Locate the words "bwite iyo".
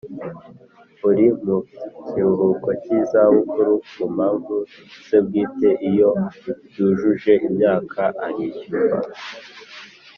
5.25-6.09